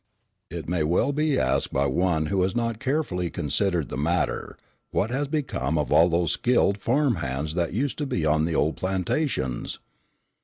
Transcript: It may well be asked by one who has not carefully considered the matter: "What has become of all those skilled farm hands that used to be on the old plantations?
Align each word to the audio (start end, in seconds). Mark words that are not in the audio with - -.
It 0.49 0.67
may 0.67 0.81
well 0.83 1.11
be 1.11 1.39
asked 1.39 1.71
by 1.71 1.85
one 1.85 2.25
who 2.25 2.41
has 2.41 2.55
not 2.55 2.79
carefully 2.79 3.29
considered 3.29 3.89
the 3.89 3.99
matter: 3.99 4.57
"What 4.89 5.11
has 5.11 5.27
become 5.27 5.77
of 5.77 5.91
all 5.93 6.09
those 6.09 6.31
skilled 6.31 6.79
farm 6.79 7.17
hands 7.17 7.53
that 7.53 7.73
used 7.73 7.99
to 7.99 8.07
be 8.07 8.25
on 8.25 8.45
the 8.45 8.55
old 8.55 8.77
plantations? 8.77 9.77